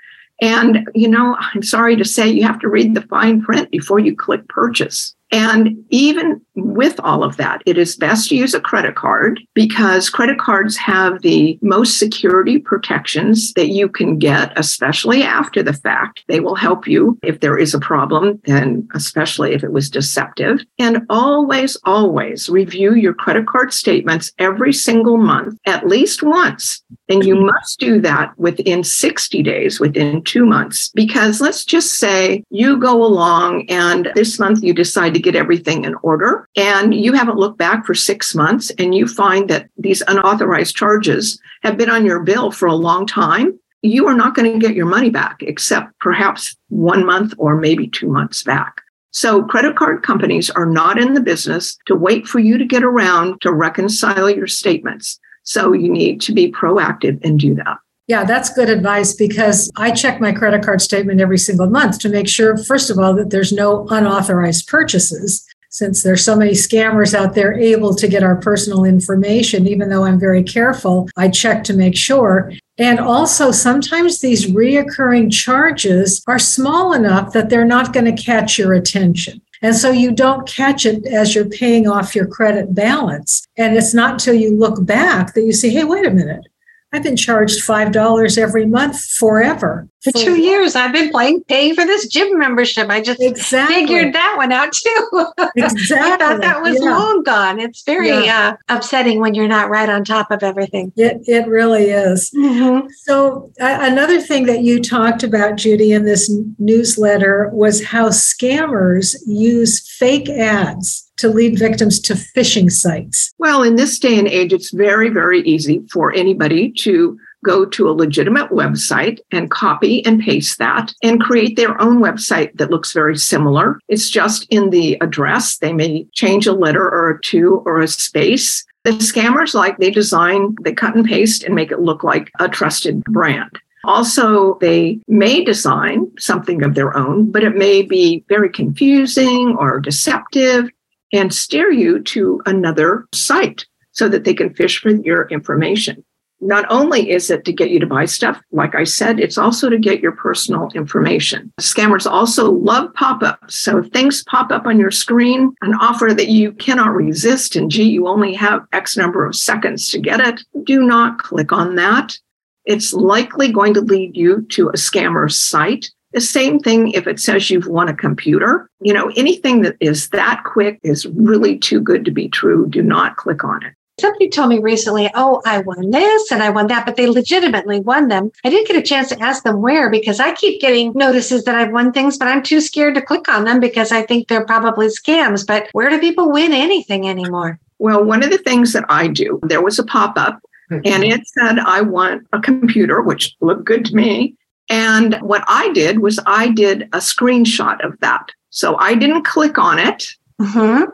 And, 0.40 0.88
you 0.94 1.08
know, 1.08 1.36
I'm 1.38 1.62
sorry 1.62 1.96
to 1.96 2.04
say 2.04 2.28
you 2.28 2.44
have 2.44 2.60
to 2.60 2.68
read 2.68 2.94
the 2.94 3.02
fine 3.02 3.42
print 3.42 3.70
before 3.70 3.98
you 3.98 4.16
click 4.16 4.48
purchase. 4.48 5.14
And 5.32 5.84
even 5.90 6.40
with 6.54 6.98
all 7.00 7.22
of 7.22 7.36
that, 7.36 7.62
it 7.66 7.78
is 7.78 7.96
best 7.96 8.28
to 8.28 8.36
use 8.36 8.54
a 8.54 8.60
credit 8.60 8.96
card 8.96 9.40
because 9.54 10.10
credit 10.10 10.38
cards 10.38 10.76
have 10.76 11.22
the 11.22 11.58
most 11.62 11.98
security 11.98 12.58
protections 12.58 13.52
that 13.54 13.68
you 13.68 13.88
can 13.88 14.18
get, 14.18 14.52
especially 14.56 15.22
after 15.22 15.62
the 15.62 15.72
fact. 15.72 16.24
They 16.28 16.40
will 16.40 16.56
help 16.56 16.86
you 16.86 17.18
if 17.22 17.40
there 17.40 17.56
is 17.56 17.74
a 17.74 17.80
problem, 17.80 18.40
and 18.46 18.88
especially 18.94 19.52
if 19.52 19.62
it 19.62 19.72
was 19.72 19.88
deceptive. 19.88 20.60
And 20.78 21.06
always, 21.08 21.76
always 21.84 22.48
review 22.48 22.94
your 22.94 23.14
credit 23.14 23.46
card 23.46 23.72
statements 23.72 24.32
every 24.38 24.72
single 24.72 25.16
month, 25.16 25.58
at 25.66 25.86
least 25.86 26.22
once. 26.22 26.82
And 27.10 27.24
you 27.24 27.34
must 27.34 27.80
do 27.80 28.00
that 28.02 28.38
within 28.38 28.84
60 28.84 29.42
days, 29.42 29.80
within 29.80 30.22
two 30.22 30.46
months, 30.46 30.90
because 30.94 31.40
let's 31.40 31.64
just 31.64 31.96
say 31.98 32.44
you 32.50 32.78
go 32.78 33.04
along 33.04 33.68
and 33.68 34.12
this 34.14 34.38
month 34.38 34.62
you 34.62 34.72
decide 34.72 35.12
to 35.14 35.20
get 35.20 35.34
everything 35.34 35.84
in 35.84 35.96
order 36.02 36.48
and 36.56 36.94
you 36.94 37.12
haven't 37.12 37.38
looked 37.38 37.58
back 37.58 37.84
for 37.84 37.94
six 37.94 38.34
months 38.34 38.70
and 38.78 38.94
you 38.94 39.08
find 39.08 39.50
that 39.50 39.68
these 39.76 40.02
unauthorized 40.06 40.76
charges 40.76 41.40
have 41.62 41.76
been 41.76 41.90
on 41.90 42.06
your 42.06 42.20
bill 42.20 42.52
for 42.52 42.66
a 42.66 42.74
long 42.74 43.06
time, 43.06 43.58
you 43.82 44.06
are 44.06 44.14
not 44.14 44.34
going 44.34 44.52
to 44.52 44.64
get 44.64 44.76
your 44.76 44.86
money 44.86 45.10
back 45.10 45.42
except 45.42 45.98
perhaps 45.98 46.56
one 46.68 47.04
month 47.04 47.34
or 47.38 47.56
maybe 47.56 47.88
two 47.88 48.08
months 48.08 48.42
back. 48.42 48.82
So 49.12 49.42
credit 49.42 49.74
card 49.74 50.04
companies 50.04 50.50
are 50.50 50.66
not 50.66 50.98
in 50.98 51.14
the 51.14 51.20
business 51.20 51.76
to 51.86 51.96
wait 51.96 52.28
for 52.28 52.38
you 52.38 52.56
to 52.58 52.64
get 52.64 52.84
around 52.84 53.40
to 53.40 53.52
reconcile 53.52 54.30
your 54.30 54.46
statements. 54.46 55.18
So 55.42 55.72
you 55.72 55.90
need 55.90 56.20
to 56.22 56.32
be 56.32 56.52
proactive 56.52 57.22
and 57.24 57.38
do 57.38 57.54
that. 57.56 57.78
Yeah, 58.06 58.24
that's 58.24 58.52
good 58.52 58.68
advice 58.68 59.14
because 59.14 59.70
I 59.76 59.92
check 59.92 60.20
my 60.20 60.32
credit 60.32 60.64
card 60.64 60.80
statement 60.80 61.20
every 61.20 61.38
single 61.38 61.70
month 61.70 62.00
to 62.00 62.08
make 62.08 62.28
sure, 62.28 62.56
first 62.56 62.90
of 62.90 62.98
all, 62.98 63.14
that 63.14 63.30
there's 63.30 63.52
no 63.52 63.86
unauthorized 63.88 64.66
purchases 64.66 65.46
since 65.70 66.02
there's 66.02 66.24
so 66.24 66.34
many 66.34 66.50
scammers 66.50 67.14
out 67.14 67.34
there 67.34 67.54
able 67.54 67.94
to 67.94 68.08
get 68.08 68.24
our 68.24 68.34
personal 68.34 68.84
information, 68.84 69.68
even 69.68 69.88
though 69.88 70.04
I'm 70.04 70.18
very 70.18 70.42
careful, 70.42 71.08
I 71.16 71.28
check 71.28 71.62
to 71.64 71.74
make 71.74 71.96
sure. 71.96 72.52
And 72.76 72.98
also, 72.98 73.52
sometimes 73.52 74.20
these 74.20 74.50
reoccurring 74.50 75.32
charges 75.32 76.24
are 76.26 76.40
small 76.40 76.92
enough 76.92 77.32
that 77.32 77.48
they're 77.48 77.64
not 77.64 77.92
going 77.92 78.12
to 78.14 78.22
catch 78.22 78.58
your 78.58 78.72
attention. 78.72 79.40
And 79.62 79.76
so 79.76 79.90
you 79.90 80.10
don't 80.10 80.48
catch 80.48 80.86
it 80.86 81.04
as 81.06 81.34
you're 81.34 81.48
paying 81.48 81.86
off 81.86 82.14
your 82.14 82.26
credit 82.26 82.74
balance. 82.74 83.46
And 83.58 83.76
it's 83.76 83.92
not 83.92 84.12
until 84.12 84.34
you 84.34 84.56
look 84.56 84.86
back 84.86 85.34
that 85.34 85.42
you 85.42 85.52
say, 85.52 85.68
hey, 85.68 85.84
wait 85.84 86.06
a 86.06 86.10
minute. 86.10 86.46
I've 86.92 87.02
been 87.02 87.16
charged 87.16 87.62
$5 87.62 88.38
every 88.38 88.66
month 88.66 89.04
forever. 89.04 89.88
For 90.02 90.12
two 90.12 90.40
years, 90.40 90.76
I've 90.76 90.92
been 90.92 91.10
playing, 91.10 91.44
paying 91.44 91.74
for 91.74 91.84
this 91.84 92.08
gym 92.08 92.38
membership. 92.38 92.88
I 92.88 93.02
just 93.02 93.20
exactly. 93.20 93.74
figured 93.74 94.14
that 94.14 94.34
one 94.38 94.50
out 94.50 94.72
too. 94.72 95.26
Exactly. 95.56 95.96
I 96.00 96.16
thought 96.16 96.40
that 96.40 96.62
was 96.62 96.78
yeah. 96.80 96.90
long 96.90 97.22
gone. 97.22 97.60
It's 97.60 97.82
very 97.82 98.08
yeah. 98.08 98.56
uh, 98.70 98.76
upsetting 98.76 99.20
when 99.20 99.34
you're 99.34 99.48
not 99.48 99.68
right 99.68 99.88
on 99.88 100.04
top 100.04 100.30
of 100.30 100.42
everything. 100.42 100.92
It, 100.96 101.20
it 101.26 101.46
really 101.46 101.90
is. 101.90 102.30
Mm-hmm. 102.30 102.88
So, 103.04 103.52
uh, 103.60 103.78
another 103.80 104.20
thing 104.20 104.46
that 104.46 104.62
you 104.62 104.80
talked 104.80 105.22
about, 105.22 105.56
Judy, 105.56 105.92
in 105.92 106.04
this 106.06 106.32
newsletter 106.58 107.50
was 107.52 107.84
how 107.84 108.08
scammers 108.08 109.14
use 109.26 109.86
fake 109.98 110.30
ads 110.30 111.10
to 111.20 111.28
lead 111.28 111.58
victims 111.58 112.00
to 112.00 112.14
phishing 112.14 112.72
sites. 112.72 113.32
Well, 113.38 113.62
in 113.62 113.76
this 113.76 113.98
day 113.98 114.18
and 114.18 114.26
age, 114.26 114.54
it's 114.54 114.70
very, 114.70 115.10
very 115.10 115.42
easy 115.42 115.82
for 115.92 116.14
anybody 116.14 116.72
to 116.78 117.18
go 117.44 117.64
to 117.64 117.88
a 117.88 117.92
legitimate 117.92 118.50
website 118.50 119.18
and 119.30 119.50
copy 119.50 120.04
and 120.04 120.20
paste 120.20 120.58
that 120.58 120.92
and 121.02 121.20
create 121.20 121.56
their 121.56 121.80
own 121.80 122.00
website 122.00 122.56
that 122.58 122.70
looks 122.70 122.92
very 122.92 123.16
similar. 123.16 123.78
It's 123.88 124.10
just 124.10 124.46
in 124.50 124.70
the 124.70 124.96
address. 125.00 125.58
They 125.58 125.72
may 125.72 126.06
change 126.12 126.46
a 126.46 126.52
letter 126.52 126.84
or 126.84 127.10
a 127.10 127.20
two 127.22 127.62
or 127.64 127.80
a 127.80 127.88
space. 127.88 128.64
The 128.84 128.92
scammers 128.92 129.54
like 129.54 129.78
they 129.78 129.90
design, 129.90 130.54
they 130.62 130.72
cut 130.72 130.94
and 130.94 131.04
paste 131.04 131.44
and 131.44 131.54
make 131.54 131.70
it 131.70 131.80
look 131.80 132.02
like 132.02 132.30
a 132.38 132.48
trusted 132.48 133.04
brand. 133.04 133.58
Also, 133.84 134.58
they 134.60 135.00
may 135.08 135.42
design 135.42 136.10
something 136.18 136.62
of 136.62 136.74
their 136.74 136.96
own, 136.96 137.30
but 137.30 137.42
it 137.42 137.56
may 137.56 137.82
be 137.82 138.24
very 138.28 138.50
confusing 138.50 139.56
or 139.58 139.80
deceptive 139.80 140.68
and 141.12 141.34
steer 141.34 141.70
you 141.70 142.00
to 142.02 142.42
another 142.46 143.06
site 143.12 143.66
so 143.92 144.08
that 144.08 144.24
they 144.24 144.34
can 144.34 144.54
fish 144.54 144.80
for 144.80 144.90
your 144.90 145.28
information 145.28 146.04
not 146.40 146.64
only 146.70 147.10
is 147.10 147.30
it 147.30 147.44
to 147.44 147.52
get 147.52 147.70
you 147.70 147.78
to 147.80 147.86
buy 147.86 148.04
stuff, 148.04 148.40
like 148.50 148.74
I 148.74 148.84
said, 148.84 149.20
it's 149.20 149.38
also 149.38 149.68
to 149.68 149.78
get 149.78 150.00
your 150.00 150.12
personal 150.12 150.70
information. 150.74 151.52
Scammers 151.60 152.10
also 152.10 152.50
love 152.50 152.92
pop 152.94 153.22
ups. 153.22 153.60
So 153.60 153.82
things 153.82 154.24
pop 154.24 154.50
up 154.50 154.66
on 154.66 154.78
your 154.78 154.90
screen, 154.90 155.54
an 155.62 155.74
offer 155.74 156.14
that 156.14 156.28
you 156.28 156.52
cannot 156.52 156.94
resist, 156.94 157.56
and 157.56 157.70
gee, 157.70 157.84
you 157.84 158.06
only 158.06 158.34
have 158.34 158.66
X 158.72 158.96
number 158.96 159.26
of 159.26 159.36
seconds 159.36 159.90
to 159.90 159.98
get 159.98 160.20
it, 160.20 160.40
do 160.64 160.82
not 160.82 161.18
click 161.18 161.52
on 161.52 161.76
that. 161.76 162.16
It's 162.64 162.92
likely 162.92 163.52
going 163.52 163.74
to 163.74 163.80
lead 163.80 164.16
you 164.16 164.42
to 164.50 164.68
a 164.68 164.74
scammer's 164.74 165.40
site. 165.40 165.90
The 166.12 166.20
same 166.20 166.58
thing 166.58 166.90
if 166.90 167.06
it 167.06 167.20
says 167.20 167.50
you've 167.50 167.68
won 167.68 167.88
a 167.88 167.94
computer. 167.94 168.68
You 168.80 168.92
know, 168.92 169.12
anything 169.16 169.62
that 169.62 169.76
is 169.80 170.08
that 170.10 170.42
quick 170.44 170.78
is 170.82 171.06
really 171.06 171.58
too 171.58 171.80
good 171.80 172.04
to 172.04 172.10
be 172.10 172.28
true. 172.28 172.68
Do 172.68 172.82
not 172.82 173.16
click 173.16 173.44
on 173.44 173.64
it. 173.64 173.74
Somebody 174.00 174.28
told 174.28 174.48
me 174.48 174.58
recently, 174.58 175.10
oh, 175.14 175.42
I 175.44 175.58
won 175.58 175.90
this 175.90 176.32
and 176.32 176.42
I 176.42 176.50
won 176.50 176.68
that, 176.68 176.86
but 176.86 176.96
they 176.96 177.06
legitimately 177.06 177.80
won 177.80 178.08
them. 178.08 178.30
I 178.44 178.50
didn't 178.50 178.66
get 178.66 178.76
a 178.76 178.82
chance 178.82 179.08
to 179.10 179.20
ask 179.20 179.42
them 179.44 179.60
where 179.60 179.90
because 179.90 180.20
I 180.20 180.32
keep 180.32 180.60
getting 180.60 180.92
notices 180.94 181.44
that 181.44 181.54
I've 181.54 181.72
won 181.72 181.92
things, 181.92 182.16
but 182.16 182.28
I'm 182.28 182.42
too 182.42 182.60
scared 182.60 182.94
to 182.94 183.02
click 183.02 183.28
on 183.28 183.44
them 183.44 183.60
because 183.60 183.92
I 183.92 184.02
think 184.02 184.28
they're 184.28 184.46
probably 184.46 184.86
scams. 184.86 185.46
But 185.46 185.68
where 185.72 185.90
do 185.90 186.00
people 186.00 186.32
win 186.32 186.52
anything 186.52 187.08
anymore? 187.08 187.58
Well, 187.78 188.02
one 188.04 188.22
of 188.22 188.30
the 188.30 188.38
things 188.38 188.72
that 188.72 188.84
I 188.88 189.08
do, 189.08 189.38
there 189.42 189.62
was 189.62 189.78
a 189.78 189.84
pop 189.84 190.16
up 190.16 190.40
mm-hmm. 190.70 190.80
and 190.84 191.04
it 191.04 191.26
said, 191.26 191.58
I 191.58 191.82
want 191.82 192.26
a 192.32 192.40
computer, 192.40 193.02
which 193.02 193.36
looked 193.40 193.64
good 193.64 193.84
to 193.86 193.94
me. 193.94 194.34
And 194.70 195.16
what 195.20 195.44
I 195.48 195.72
did 195.72 195.98
was 195.98 196.20
I 196.26 196.48
did 196.48 196.82
a 196.92 196.98
screenshot 196.98 197.84
of 197.84 197.98
that. 198.00 198.30
So 198.50 198.76
I 198.76 198.94
didn't 198.94 199.24
click 199.24 199.58
on 199.58 199.78
it. 199.78 200.06
Mm-hmm. 200.40 200.84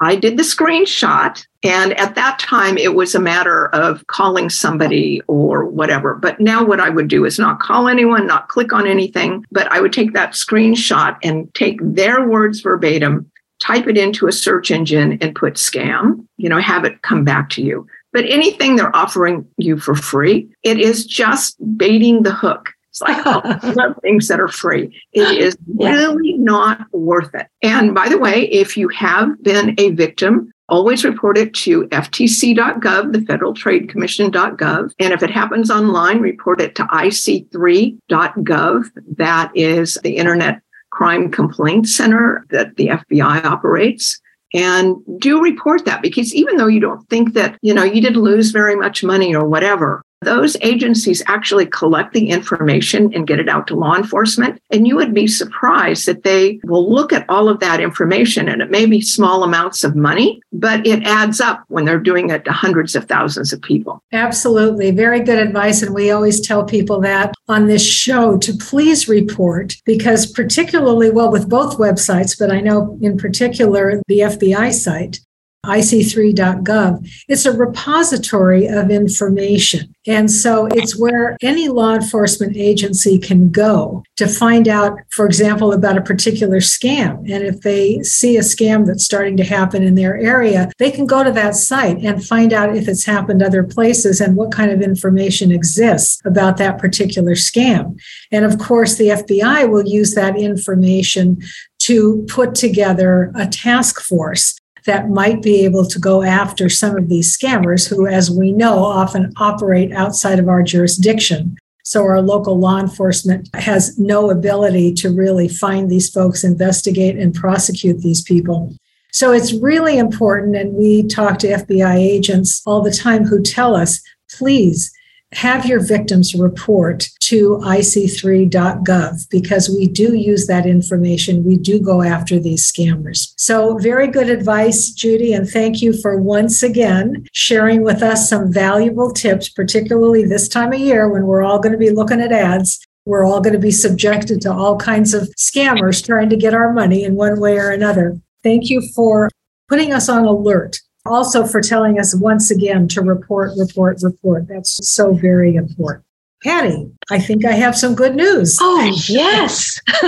I 0.00 0.16
did 0.16 0.36
the 0.36 0.42
screenshot. 0.42 1.44
And 1.62 1.92
at 1.98 2.16
that 2.16 2.40
time, 2.40 2.76
it 2.76 2.94
was 2.94 3.14
a 3.14 3.20
matter 3.20 3.68
of 3.68 4.06
calling 4.08 4.50
somebody 4.50 5.22
or 5.28 5.64
whatever. 5.64 6.14
But 6.14 6.40
now, 6.40 6.64
what 6.64 6.80
I 6.80 6.88
would 6.88 7.08
do 7.08 7.24
is 7.24 7.38
not 7.38 7.60
call 7.60 7.88
anyone, 7.88 8.26
not 8.26 8.48
click 8.48 8.72
on 8.72 8.86
anything, 8.86 9.44
but 9.52 9.70
I 9.70 9.80
would 9.80 9.92
take 9.92 10.12
that 10.12 10.32
screenshot 10.32 11.16
and 11.22 11.52
take 11.54 11.78
their 11.80 12.28
words 12.28 12.60
verbatim, 12.60 13.30
type 13.62 13.86
it 13.86 13.96
into 13.96 14.26
a 14.26 14.32
search 14.32 14.72
engine, 14.72 15.18
and 15.20 15.36
put 15.36 15.54
scam, 15.54 16.26
you 16.36 16.48
know, 16.48 16.58
have 16.58 16.84
it 16.84 17.02
come 17.02 17.24
back 17.24 17.48
to 17.50 17.62
you. 17.62 17.86
But 18.12 18.24
anything 18.26 18.76
they're 18.76 18.94
offering 18.94 19.46
you 19.56 19.78
for 19.78 19.94
free, 19.94 20.48
it 20.64 20.78
is 20.78 21.06
just 21.06 21.56
baiting 21.76 22.24
the 22.24 22.34
hook. 22.34 22.70
It's 22.90 23.00
like 23.00 23.24
oh, 23.24 23.40
all 23.44 23.60
the 23.60 23.94
things 24.02 24.28
that 24.28 24.40
are 24.40 24.48
free. 24.48 25.00
It 25.12 25.38
is 25.38 25.56
really 25.76 26.34
not 26.34 26.86
worth 26.92 27.34
it. 27.34 27.46
And 27.62 27.94
by 27.94 28.08
the 28.08 28.18
way, 28.18 28.50
if 28.50 28.76
you 28.76 28.88
have 28.88 29.42
been 29.42 29.74
a 29.78 29.90
victim, 29.90 30.52
always 30.72 31.04
report 31.04 31.36
it 31.36 31.52
to 31.52 31.82
ftc.gov, 31.88 33.12
the 33.12 33.20
Federal 33.20 33.52
Trade 33.52 33.90
Commission.gov. 33.90 34.94
And 34.98 35.12
if 35.12 35.22
it 35.22 35.30
happens 35.30 35.70
online, 35.70 36.20
report 36.20 36.62
it 36.62 36.74
to 36.76 36.84
ic3.gov. 36.84 38.84
That 39.18 39.52
is 39.54 39.98
the 40.02 40.16
Internet 40.16 40.62
Crime 40.90 41.30
Complaint 41.30 41.88
Center 41.88 42.46
that 42.50 42.76
the 42.76 42.88
FBI 42.88 43.44
operates 43.44 44.18
and 44.54 44.96
do 45.18 45.42
report 45.42 45.84
that 45.84 46.00
because 46.02 46.34
even 46.34 46.56
though 46.56 46.66
you 46.66 46.80
don't 46.80 47.08
think 47.08 47.34
that 47.34 47.56
you 47.62 47.72
know 47.72 47.84
you 47.84 48.02
didn't 48.02 48.22
lose 48.22 48.50
very 48.50 48.76
much 48.76 49.02
money 49.02 49.34
or 49.34 49.46
whatever 49.46 50.04
those 50.24 50.56
agencies 50.60 51.22
actually 51.26 51.66
collect 51.66 52.12
the 52.12 52.30
information 52.30 53.12
and 53.14 53.26
get 53.26 53.38
it 53.38 53.48
out 53.48 53.66
to 53.68 53.74
law 53.74 53.96
enforcement. 53.96 54.60
And 54.70 54.86
you 54.86 54.96
would 54.96 55.14
be 55.14 55.26
surprised 55.26 56.06
that 56.06 56.22
they 56.22 56.60
will 56.64 56.90
look 56.92 57.12
at 57.12 57.28
all 57.28 57.48
of 57.48 57.60
that 57.60 57.80
information 57.80 58.48
and 58.48 58.62
it 58.62 58.70
may 58.70 58.86
be 58.86 59.00
small 59.00 59.44
amounts 59.44 59.84
of 59.84 59.96
money, 59.96 60.40
but 60.52 60.86
it 60.86 61.02
adds 61.04 61.40
up 61.40 61.64
when 61.68 61.84
they're 61.84 61.98
doing 61.98 62.30
it 62.30 62.44
to 62.44 62.52
hundreds 62.52 62.94
of 62.94 63.04
thousands 63.06 63.52
of 63.52 63.60
people. 63.62 64.02
Absolutely. 64.12 64.90
Very 64.90 65.20
good 65.20 65.38
advice. 65.38 65.82
And 65.82 65.94
we 65.94 66.10
always 66.10 66.40
tell 66.40 66.64
people 66.64 67.00
that 67.00 67.34
on 67.48 67.66
this 67.66 67.86
show 67.86 68.38
to 68.38 68.52
please 68.54 69.08
report 69.08 69.74
because, 69.84 70.30
particularly 70.30 71.10
well, 71.10 71.30
with 71.30 71.48
both 71.48 71.78
websites, 71.78 72.38
but 72.38 72.50
I 72.50 72.60
know 72.60 72.98
in 73.00 73.16
particular 73.16 74.02
the 74.06 74.20
FBI 74.20 74.72
site, 74.72 75.20
ic3.gov. 75.64 77.08
It's 77.28 77.46
a 77.46 77.56
repository 77.56 78.66
of 78.66 78.90
information. 78.90 79.94
And 80.08 80.28
so 80.28 80.66
it's 80.72 80.98
where 80.98 81.36
any 81.40 81.68
law 81.68 81.94
enforcement 81.94 82.56
agency 82.56 83.16
can 83.16 83.50
go 83.50 84.02
to 84.16 84.26
find 84.26 84.66
out, 84.66 84.98
for 85.10 85.24
example, 85.24 85.72
about 85.72 85.96
a 85.96 86.02
particular 86.02 86.56
scam. 86.56 87.18
And 87.30 87.44
if 87.44 87.60
they 87.60 88.02
see 88.02 88.36
a 88.36 88.40
scam 88.40 88.86
that's 88.86 89.04
starting 89.04 89.36
to 89.36 89.44
happen 89.44 89.84
in 89.84 89.94
their 89.94 90.16
area, 90.16 90.68
they 90.78 90.90
can 90.90 91.06
go 91.06 91.22
to 91.22 91.30
that 91.30 91.54
site 91.54 91.98
and 91.98 92.24
find 92.24 92.52
out 92.52 92.76
if 92.76 92.88
it's 92.88 93.06
happened 93.06 93.40
other 93.40 93.62
places 93.62 94.20
and 94.20 94.34
what 94.34 94.50
kind 94.50 94.72
of 94.72 94.82
information 94.82 95.52
exists 95.52 96.20
about 96.24 96.56
that 96.56 96.78
particular 96.78 97.34
scam. 97.34 97.96
And 98.32 98.44
of 98.44 98.58
course, 98.58 98.96
the 98.96 99.10
FBI 99.10 99.70
will 99.70 99.86
use 99.86 100.14
that 100.14 100.36
information 100.36 101.40
to 101.82 102.24
put 102.28 102.56
together 102.56 103.32
a 103.36 103.46
task 103.46 104.00
force 104.00 104.58
that 104.86 105.10
might 105.10 105.42
be 105.42 105.64
able 105.64 105.86
to 105.86 105.98
go 105.98 106.22
after 106.22 106.68
some 106.68 106.96
of 106.96 107.08
these 107.08 107.36
scammers 107.36 107.88
who, 107.88 108.06
as 108.06 108.30
we 108.30 108.52
know, 108.52 108.78
often 108.78 109.32
operate 109.36 109.92
outside 109.92 110.38
of 110.38 110.48
our 110.48 110.62
jurisdiction. 110.62 111.56
So 111.84 112.02
our 112.02 112.22
local 112.22 112.58
law 112.58 112.78
enforcement 112.78 113.48
has 113.54 113.98
no 113.98 114.30
ability 114.30 114.94
to 114.94 115.10
really 115.10 115.48
find 115.48 115.90
these 115.90 116.08
folks, 116.08 116.44
investigate, 116.44 117.18
and 117.18 117.34
prosecute 117.34 118.00
these 118.00 118.22
people. 118.22 118.74
So 119.12 119.32
it's 119.32 119.52
really 119.52 119.98
important. 119.98 120.56
And 120.56 120.74
we 120.74 121.06
talk 121.06 121.38
to 121.40 121.48
FBI 121.48 121.96
agents 121.96 122.62
all 122.66 122.82
the 122.82 122.92
time 122.92 123.24
who 123.24 123.42
tell 123.42 123.76
us, 123.76 124.00
please 124.30 124.92
have 125.32 125.66
your 125.66 125.80
victims 125.80 126.34
report 126.34 127.08
to 127.20 127.58
ic3.gov 127.64 129.28
because 129.30 129.68
we 129.68 129.86
do 129.86 130.14
use 130.14 130.46
that 130.46 130.66
information. 130.66 131.44
We 131.44 131.56
do 131.56 131.80
go 131.80 132.02
after 132.02 132.38
these 132.38 132.70
scammers. 132.70 133.32
So, 133.36 133.78
very 133.78 134.08
good 134.08 134.28
advice, 134.28 134.90
Judy, 134.90 135.32
and 135.32 135.48
thank 135.48 135.80
you 135.80 135.98
for 136.00 136.20
once 136.20 136.62
again 136.62 137.26
sharing 137.32 137.82
with 137.82 138.02
us 138.02 138.28
some 138.28 138.52
valuable 138.52 139.10
tips, 139.10 139.48
particularly 139.48 140.24
this 140.24 140.48
time 140.48 140.72
of 140.72 140.80
year 140.80 141.08
when 141.08 141.26
we're 141.26 141.42
all 141.42 141.58
going 141.58 141.72
to 141.72 141.78
be 141.78 141.90
looking 141.90 142.20
at 142.20 142.32
ads. 142.32 142.84
We're 143.04 143.24
all 143.24 143.40
going 143.40 143.54
to 143.54 143.58
be 143.58 143.72
subjected 143.72 144.40
to 144.42 144.52
all 144.52 144.76
kinds 144.76 145.12
of 145.12 145.28
scammers 145.36 146.04
trying 146.04 146.30
to 146.30 146.36
get 146.36 146.54
our 146.54 146.72
money 146.72 147.02
in 147.02 147.16
one 147.16 147.40
way 147.40 147.58
or 147.58 147.70
another. 147.70 148.20
Thank 148.44 148.70
you 148.70 148.80
for 148.94 149.28
putting 149.68 149.92
us 149.92 150.08
on 150.08 150.24
alert 150.24 150.78
also 151.06 151.44
for 151.46 151.60
telling 151.60 151.98
us 151.98 152.14
once 152.14 152.50
again 152.50 152.88
to 152.88 153.02
report, 153.02 153.52
report, 153.56 153.98
report. 154.02 154.48
That's 154.48 154.88
so 154.88 155.14
very 155.14 155.54
important. 155.56 156.04
Patty, 156.42 156.90
I 157.08 157.20
think 157.20 157.44
I 157.44 157.52
have 157.52 157.76
some 157.76 157.94
good 157.94 158.16
news. 158.16 158.58
Oh, 158.60 158.92
yes. 159.08 159.80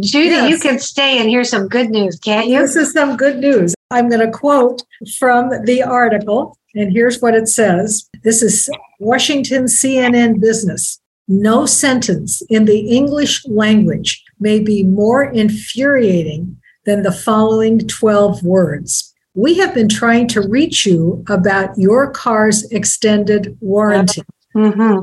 Judy, 0.00 0.28
yes. 0.28 0.50
you 0.50 0.58
can 0.60 0.78
stay 0.78 1.18
and 1.18 1.28
hear 1.28 1.42
some 1.42 1.66
good 1.66 1.90
news, 1.90 2.18
can't 2.20 2.46
you? 2.46 2.60
This 2.60 2.76
is 2.76 2.92
some 2.92 3.16
good 3.16 3.38
news. 3.38 3.74
I'm 3.90 4.08
going 4.08 4.24
to 4.24 4.30
quote 4.30 4.84
from 5.18 5.50
the 5.64 5.82
article, 5.82 6.56
and 6.76 6.92
here's 6.92 7.20
what 7.20 7.34
it 7.34 7.48
says 7.48 8.08
This 8.22 8.40
is 8.40 8.70
Washington 9.00 9.64
CNN 9.64 10.40
Business. 10.40 11.00
No 11.26 11.66
sentence 11.66 12.40
in 12.48 12.64
the 12.64 12.88
English 12.88 13.44
language 13.46 14.22
may 14.38 14.60
be 14.60 14.84
more 14.84 15.24
infuriating 15.24 16.56
than 16.84 17.02
the 17.02 17.12
following 17.12 17.80
12 17.80 18.44
words 18.44 19.11
we 19.34 19.54
have 19.58 19.74
been 19.74 19.88
trying 19.88 20.28
to 20.28 20.46
reach 20.46 20.84
you 20.84 21.24
about 21.28 21.76
your 21.78 22.10
car's 22.10 22.64
extended 22.70 23.56
warranty. 23.60 24.22
Mm-hmm. 24.54 25.00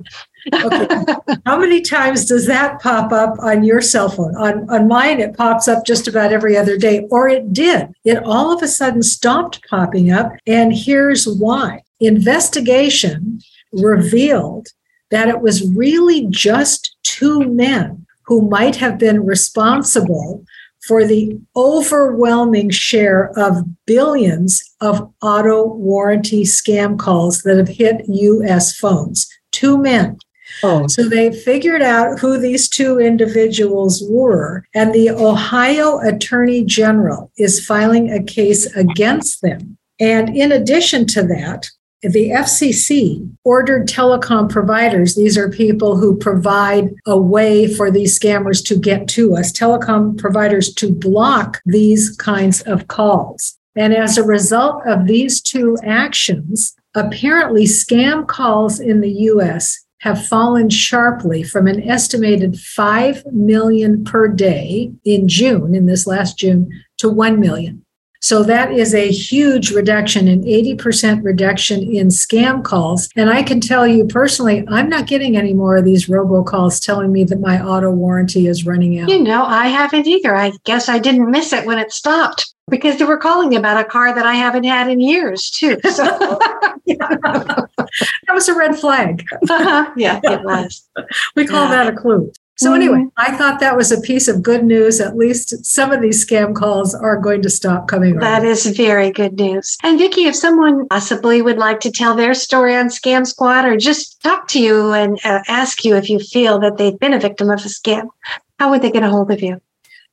Okay. 0.53 1.39
How 1.45 1.59
many 1.59 1.81
times 1.81 2.25
does 2.25 2.45
that 2.45 2.81
pop 2.81 3.11
up 3.11 3.37
on 3.39 3.63
your 3.63 3.81
cell 3.81 4.09
phone? 4.09 4.35
On, 4.35 4.69
on 4.69 4.87
mine, 4.87 5.19
it 5.19 5.35
pops 5.35 5.67
up 5.67 5.85
just 5.85 6.07
about 6.07 6.31
every 6.31 6.55
other 6.55 6.77
day, 6.77 7.07
or 7.09 7.27
it 7.27 7.51
did. 7.51 7.87
It 8.05 8.23
all 8.23 8.53
of 8.53 8.61
a 8.61 8.67
sudden 8.67 9.01
stopped 9.01 9.67
popping 9.67 10.11
up. 10.11 10.31
And 10.45 10.73
here's 10.73 11.27
why 11.27 11.83
investigation 11.99 13.39
revealed 13.73 14.67
that 15.11 15.27
it 15.27 15.41
was 15.41 15.67
really 15.73 16.27
just 16.29 16.95
two 17.03 17.43
men 17.45 18.05
who 18.23 18.47
might 18.47 18.75
have 18.75 18.99
been 18.99 19.25
responsible 19.25 20.45
for 20.81 21.05
the 21.05 21.37
overwhelming 21.55 22.69
share 22.69 23.31
of 23.37 23.63
billions 23.85 24.63
of 24.81 25.11
auto 25.21 25.65
warranty 25.65 26.43
scam 26.43 26.97
calls 26.97 27.41
that 27.41 27.57
have 27.57 27.67
hit 27.67 28.05
US 28.07 28.77
phones. 28.77 29.27
Two 29.51 29.77
men. 29.77 30.17
Oh. 30.63 30.87
So 30.87 31.07
they 31.07 31.31
figured 31.31 31.81
out 31.81 32.19
who 32.19 32.37
these 32.37 32.67
two 32.67 32.99
individuals 32.99 34.03
were, 34.09 34.65
and 34.73 34.93
the 34.93 35.09
Ohio 35.09 35.99
Attorney 35.99 36.63
General 36.65 37.31
is 37.37 37.65
filing 37.65 38.11
a 38.11 38.23
case 38.23 38.65
against 38.75 39.41
them. 39.41 39.77
And 39.99 40.35
in 40.35 40.51
addition 40.51 41.05
to 41.07 41.23
that, 41.23 41.69
the 42.01 42.29
FCC 42.29 43.29
ordered 43.43 43.87
telecom 43.87 44.49
providers, 44.49 45.15
these 45.15 45.37
are 45.37 45.49
people 45.49 45.97
who 45.97 46.17
provide 46.17 46.93
a 47.05 47.17
way 47.17 47.73
for 47.73 47.91
these 47.91 48.17
scammers 48.17 48.65
to 48.65 48.79
get 48.79 49.07
to 49.09 49.35
us, 49.35 49.51
telecom 49.51 50.17
providers 50.17 50.73
to 50.75 50.93
block 50.93 51.59
these 51.65 52.15
kinds 52.15 52.61
of 52.61 52.87
calls. 52.87 53.57
And 53.75 53.93
as 53.93 54.17
a 54.17 54.23
result 54.23 54.81
of 54.87 55.07
these 55.07 55.41
two 55.41 55.77
actions, 55.83 56.75
apparently 56.95 57.65
scam 57.65 58.27
calls 58.27 58.79
in 58.79 59.01
the 59.01 59.11
US 59.11 59.85
have 59.99 60.25
fallen 60.27 60.69
sharply 60.69 61.43
from 61.43 61.67
an 61.67 61.83
estimated 61.83 62.57
5 62.57 63.25
million 63.33 64.03
per 64.03 64.29
day 64.29 64.91
in 65.03 65.27
June, 65.27 65.75
in 65.75 65.85
this 65.85 66.07
last 66.07 66.37
June, 66.37 66.69
to 66.97 67.09
1 67.09 67.39
million. 67.39 67.85
So 68.21 68.43
that 68.43 68.71
is 68.71 68.93
a 68.93 69.09
huge 69.09 69.71
reduction, 69.71 70.27
an 70.27 70.43
80% 70.43 71.23
reduction 71.23 71.83
in 71.83 72.09
scam 72.09 72.63
calls. 72.63 73.09
And 73.15 73.29
I 73.29 73.43
can 73.43 73.61
tell 73.61 73.87
you 73.87 74.05
personally, 74.05 74.65
I'm 74.67 74.89
not 74.89 75.07
getting 75.07 75.37
any 75.37 75.53
more 75.53 75.77
of 75.77 75.85
these 75.85 76.07
robocalls 76.07 76.83
telling 76.83 77.11
me 77.11 77.23
that 77.25 77.39
my 77.39 77.63
auto 77.63 77.91
warranty 77.91 78.47
is 78.47 78.65
running 78.65 78.99
out. 78.99 79.09
You 79.09 79.23
know, 79.23 79.45
I 79.45 79.67
haven't 79.67 80.05
either. 80.05 80.35
I 80.35 80.51
guess 80.65 80.89
I 80.89 80.99
didn't 80.99 81.31
miss 81.31 81.53
it 81.53 81.65
when 81.65 81.79
it 81.79 81.91
stopped 81.91 82.53
because 82.69 82.99
they 82.99 83.05
were 83.05 83.17
calling 83.17 83.55
about 83.55 83.79
a 83.79 83.85
car 83.85 84.13
that 84.13 84.25
I 84.25 84.35
haven't 84.35 84.65
had 84.65 84.89
in 84.89 84.99
years, 84.99 85.49
too. 85.49 85.77
So. 85.89 86.39
that 86.97 88.33
was 88.33 88.49
a 88.49 88.55
red 88.55 88.75
flag. 88.77 89.23
Uh-huh. 89.47 89.91
Yeah, 89.95 90.19
it 90.23 90.43
was. 90.43 90.89
we 91.35 91.45
call 91.45 91.69
yeah. 91.69 91.83
that 91.83 91.93
a 91.93 91.95
clue. 91.95 92.31
So, 92.59 92.73
anyway, 92.73 92.97
mm-hmm. 92.97 93.07
I 93.15 93.37
thought 93.37 93.61
that 93.61 93.77
was 93.77 93.89
a 93.89 94.01
piece 94.01 94.27
of 94.27 94.43
good 94.43 94.65
news. 94.65 94.99
At 94.99 95.15
least 95.15 95.65
some 95.65 95.93
of 95.93 96.01
these 96.01 96.25
scam 96.25 96.53
calls 96.53 96.93
are 96.93 97.15
going 97.15 97.41
to 97.43 97.49
stop 97.49 97.87
coming. 97.87 98.17
That 98.17 98.43
is 98.43 98.65
very 98.65 99.11
good 99.11 99.39
news. 99.39 99.77
And 99.81 99.97
Vicki, 99.97 100.25
if 100.25 100.35
someone 100.35 100.85
possibly 100.89 101.41
would 101.41 101.57
like 101.57 101.79
to 101.79 101.91
tell 101.91 102.15
their 102.15 102.33
story 102.33 102.75
on 102.75 102.89
Scam 102.89 103.25
Squad 103.25 103.63
or 103.63 103.77
just 103.77 104.21
talk 104.21 104.49
to 104.49 104.59
you 104.59 104.91
and 104.91 105.17
uh, 105.23 105.39
ask 105.47 105.85
you 105.85 105.95
if 105.95 106.09
you 106.09 106.19
feel 106.19 106.59
that 106.59 106.75
they've 106.75 106.99
been 106.99 107.13
a 107.13 107.19
victim 107.19 107.49
of 107.49 107.61
a 107.61 107.69
scam, 107.69 108.09
how 108.59 108.69
would 108.71 108.81
they 108.81 108.91
get 108.91 109.03
a 109.03 109.09
hold 109.09 109.31
of 109.31 109.41
you? 109.41 109.61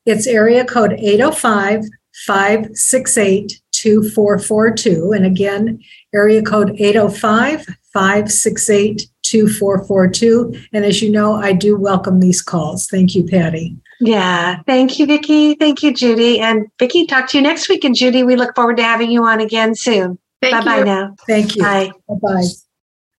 It's 0.05 0.29
area 0.29 0.65
code 0.65 0.93
805 0.93 1.83
568 2.27 3.61
2442. 3.73 5.11
And 5.11 5.27
again, 5.27 5.81
area 6.15 6.43
code 6.43 6.77
805 6.79 7.67
568 7.93 9.09
2442. 9.29 10.69
And 10.73 10.85
as 10.85 11.03
you 11.03 11.11
know, 11.11 11.35
I 11.35 11.53
do 11.53 11.77
welcome 11.77 12.21
these 12.21 12.43
calls. 12.43 12.87
Thank 12.87 13.15
you, 13.15 13.25
Patty. 13.25 13.77
Yeah. 14.01 14.61
Thank 14.67 14.99
you, 14.99 15.07
Vicki. 15.07 15.55
Thank 15.55 15.83
you, 15.83 15.93
Judy. 15.93 16.41
And 16.41 16.67
Vicki, 16.79 17.07
talk 17.07 17.29
to 17.31 17.39
you 17.39 17.43
next 17.43 17.69
week. 17.69 17.85
And 17.85 17.95
Judy, 17.95 18.23
we 18.23 18.37
look 18.37 18.55
forward 18.55 18.77
to 18.77 18.83
having 18.83 19.11
you 19.11 19.25
on 19.25 19.41
again 19.41 19.75
soon. 19.75 20.19
Bye 20.41 20.63
bye 20.63 20.83
now. 20.83 21.17
Thank 21.27 21.57
you. 21.57 21.63
Bye. 21.63 21.93
Bye 22.09 22.15
bye. 22.23 22.45